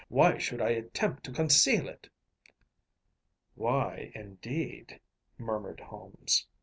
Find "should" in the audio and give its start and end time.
0.39-0.63